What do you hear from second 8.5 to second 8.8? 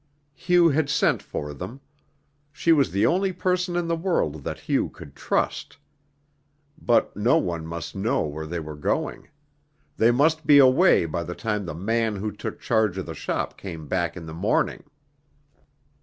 were